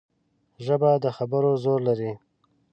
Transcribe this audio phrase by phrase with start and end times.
[0.65, 2.11] ژبه د خبرو زور لري